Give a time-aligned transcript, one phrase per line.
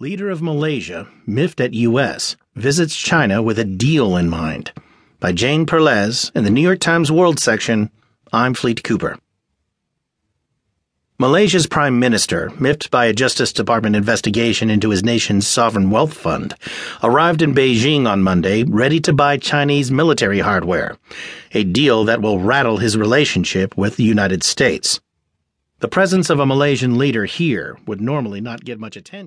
[0.00, 4.70] Leader of Malaysia, miffed at U.S., visits China with a deal in mind.
[5.18, 7.90] By Jane Perlez in the New York Times World section.
[8.32, 9.18] I'm Fleet Cooper.
[11.18, 16.54] Malaysia's Prime Minister, miffed by a Justice Department investigation into his nation's sovereign wealth fund,
[17.02, 20.96] arrived in Beijing on Monday ready to buy Chinese military hardware,
[21.54, 25.00] a deal that will rattle his relationship with the United States.
[25.80, 29.26] The presence of a Malaysian leader here would normally not get much attention.